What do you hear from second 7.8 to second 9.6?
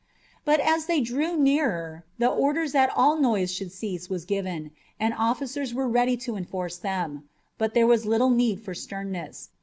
was little need for sternness.